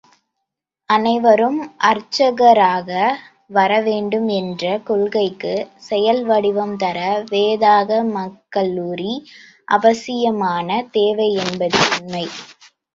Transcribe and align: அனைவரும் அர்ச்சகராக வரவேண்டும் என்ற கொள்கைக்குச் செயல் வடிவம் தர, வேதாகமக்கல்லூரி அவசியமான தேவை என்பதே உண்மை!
அனைவரும் 0.89 1.57
அர்ச்சகராக 1.89 2.87
வரவேண்டும் 3.49 4.25
என்ற 4.37 4.63
கொள்கைக்குச் 4.87 5.69
செயல் 5.89 6.23
வடிவம் 6.23 6.75
தர, 6.77 6.97
வேதாகமக்கல்லூரி 7.31 9.13
அவசியமான 9.67 10.67
தேவை 10.91 11.29
என்பதே 11.45 11.85
உண்மை! 11.93 12.25